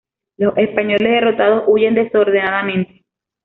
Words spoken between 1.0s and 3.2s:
derrotados, huyen desordenadamente.